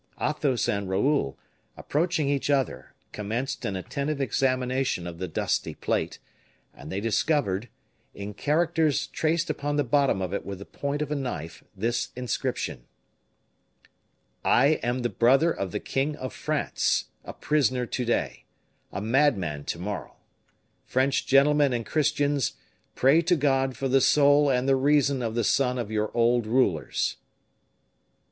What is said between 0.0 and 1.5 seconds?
Athos and Raoul,